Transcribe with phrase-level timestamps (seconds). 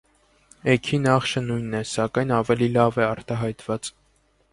[0.71, 3.93] Էգի նախշը նույնն է, սակայն ավելի լավ է արտահայտված։